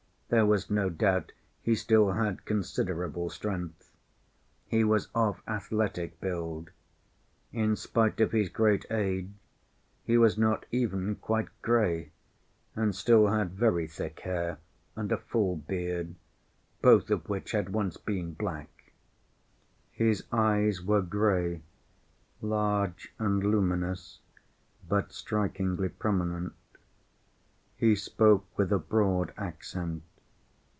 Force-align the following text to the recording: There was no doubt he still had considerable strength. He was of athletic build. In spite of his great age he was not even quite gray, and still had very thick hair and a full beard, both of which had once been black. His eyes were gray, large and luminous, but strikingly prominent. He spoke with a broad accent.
There 0.31 0.45
was 0.45 0.69
no 0.69 0.89
doubt 0.89 1.33
he 1.61 1.75
still 1.75 2.13
had 2.13 2.45
considerable 2.45 3.29
strength. 3.29 3.91
He 4.65 4.81
was 4.81 5.09
of 5.13 5.41
athletic 5.45 6.21
build. 6.21 6.69
In 7.51 7.75
spite 7.75 8.21
of 8.21 8.31
his 8.31 8.47
great 8.47 8.85
age 8.89 9.27
he 10.05 10.17
was 10.17 10.37
not 10.37 10.65
even 10.71 11.15
quite 11.17 11.49
gray, 11.61 12.13
and 12.77 12.95
still 12.95 13.27
had 13.27 13.51
very 13.51 13.87
thick 13.87 14.21
hair 14.21 14.57
and 14.95 15.11
a 15.11 15.17
full 15.17 15.57
beard, 15.57 16.15
both 16.81 17.09
of 17.11 17.27
which 17.27 17.51
had 17.51 17.73
once 17.73 17.97
been 17.97 18.33
black. 18.33 18.93
His 19.91 20.23
eyes 20.31 20.81
were 20.81 21.01
gray, 21.01 21.61
large 22.41 23.13
and 23.19 23.43
luminous, 23.43 24.21
but 24.87 25.11
strikingly 25.11 25.89
prominent. 25.89 26.53
He 27.75 27.97
spoke 27.97 28.45
with 28.57 28.71
a 28.71 28.79
broad 28.79 29.33
accent. 29.35 30.03